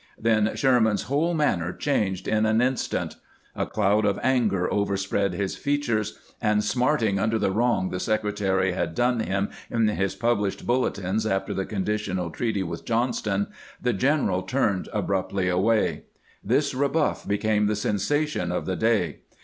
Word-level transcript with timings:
Then 0.17 0.55
Sherman's 0.55 1.03
whole 1.03 1.35
manner 1.35 1.71
changed 1.71 2.27
in 2.27 2.47
an 2.47 2.59
instant; 2.59 3.17
a 3.55 3.67
cloud 3.67 4.03
of 4.03 4.19
anger 4.23 4.67
overspread 4.73 5.33
his 5.35 5.55
features, 5.55 6.17
and, 6.41 6.63
smarting 6.63 7.19
under 7.19 7.37
the 7.37 7.51
wrong 7.51 7.91
the 7.91 7.99
Secretary 7.99 8.71
had 8.71 8.95
done 8.95 9.19
him 9.19 9.51
in 9.69 9.87
his 9.89 10.15
published 10.15 10.65
bulletins 10.65 11.27
after 11.27 11.53
the 11.53 11.67
conditional 11.67 12.31
treaty 12.31 12.63
with 12.63 12.83
Johnston, 12.83 13.45
the 13.79 13.93
general.turned 13.93 14.89
abruptly 14.91 15.47
away. 15.49 16.05
This 16.43 16.73
rebuff 16.73 17.27
became 17.27 17.67
the 17.67 17.75
sensation 17.75 18.51
of 18.51 18.65
the 18.65 18.75
day. 18.75 19.19